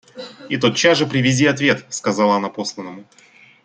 И 0.49 0.57
тотчас 0.57 0.97
же 0.97 1.05
привези 1.05 1.45
ответ,— 1.45 1.85
сказала 1.89 2.37
она 2.37 2.49
посланному. 2.49 3.05